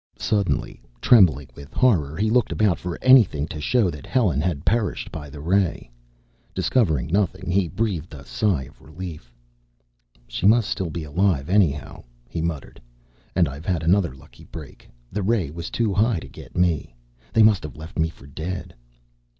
Suddenly 0.17 0.81
trembling 0.99 1.49
with 1.53 1.73
horror, 1.75 2.17
he 2.17 2.31
looked 2.31 2.51
about 2.51 2.79
for 2.79 2.97
anything 3.03 3.45
to 3.49 3.61
show 3.61 3.91
that 3.91 4.07
Helen 4.07 4.41
had 4.41 4.65
perished 4.65 5.11
by 5.11 5.29
the 5.29 5.39
ray. 5.39 5.91
Discovering 6.55 7.05
nothing, 7.05 7.51
he 7.51 7.67
breathed 7.67 8.15
a 8.15 8.25
sigh 8.25 8.63
of 8.63 8.81
relief. 8.81 9.31
"She 10.27 10.47
must 10.47 10.75
be 10.91 11.01
still 11.03 11.11
alive, 11.11 11.49
anyhow," 11.49 12.03
he 12.27 12.41
muttered. 12.41 12.81
"And 13.35 13.47
I've 13.47 13.67
had 13.67 13.83
another 13.83 14.15
lucky 14.15 14.45
break! 14.45 14.89
The 15.11 15.21
ray 15.21 15.51
was 15.51 15.69
too 15.69 15.93
high 15.93 16.17
to 16.19 16.27
get 16.27 16.57
me. 16.57 16.95
They 17.31 17.43
must 17.43 17.61
have 17.61 17.77
left 17.77 17.99
me 17.99 18.09
for 18.09 18.25
dead." 18.25 18.73